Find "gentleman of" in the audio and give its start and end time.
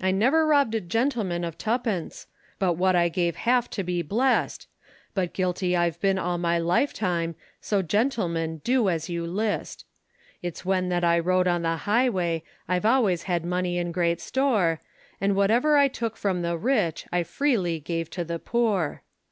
0.80-1.56